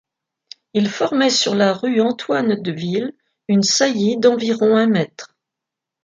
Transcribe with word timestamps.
Il 0.73 0.89
formait 0.89 1.29
sur 1.29 1.53
la 1.53 1.73
rue 1.73 2.01
Antoine-Deville 2.01 3.13
une 3.47 3.61
saillie 3.61 4.17
d'environ 4.17 4.75
un 4.75 4.87
mètre. 4.87 5.37